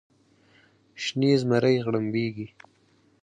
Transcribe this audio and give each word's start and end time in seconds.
شنې 1.03 1.31
زمرۍ 1.41 1.75
غړمبیږې 1.85 2.47